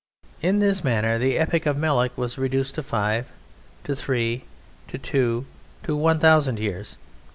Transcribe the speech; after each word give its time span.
In 0.41 0.57
this 0.57 0.83
manner 0.83 1.19
the 1.19 1.37
epoch 1.37 1.67
of 1.67 1.77
Melek 1.77 2.17
was 2.17 2.35
reduced 2.39 2.73
to 2.73 2.81
five, 2.81 3.31
to 3.83 3.93
three, 3.95 4.45
to 4.87 4.97
two, 4.97 5.45
to 5.83 5.95
one 5.95 6.17
thousand 6.17 6.59
years. 6.59 6.97